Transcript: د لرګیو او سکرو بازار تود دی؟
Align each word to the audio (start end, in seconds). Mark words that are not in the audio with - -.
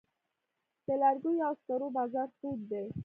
د 0.85 0.87
لرګیو 1.01 1.45
او 1.47 1.53
سکرو 1.59 1.87
بازار 1.97 2.27
تود 2.39 2.59
دی؟ 2.69 2.85